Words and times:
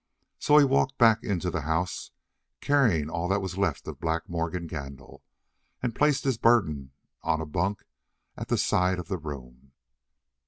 So 0.39 0.57
he 0.57 0.65
walked 0.65 0.97
back 0.97 1.23
into 1.23 1.51
the 1.51 1.61
house 1.61 2.09
carrying 2.59 3.07
all 3.07 3.27
that 3.27 3.39
was 3.39 3.59
left 3.59 3.87
of 3.87 3.99
Black 3.99 4.27
Morgan 4.27 4.65
Gandil, 4.67 5.21
and 5.83 5.93
placed 5.95 6.23
his 6.23 6.39
burden 6.39 6.89
on 7.21 7.39
a 7.39 7.45
bunk 7.45 7.83
at 8.35 8.47
the 8.47 8.57
side 8.57 8.97
of 8.97 9.09
the 9.09 9.19
room. 9.19 9.73